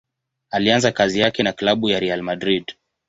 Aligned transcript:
Alianza 0.51 0.91
kazi 0.91 1.19
yake 1.19 1.43
na 1.43 1.53
klabu 1.53 1.89
ya 1.89 1.99
Real 1.99 2.21
Madrid. 2.21 2.65